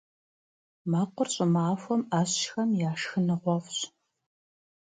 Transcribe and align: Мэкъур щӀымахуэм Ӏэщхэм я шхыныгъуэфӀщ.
Мэкъур 0.91 1.27
щӀымахуэм 1.33 2.01
Ӏэщхэм 2.09 2.69
я 2.89 2.91
шхыныгъуэфӀщ. 2.99 3.79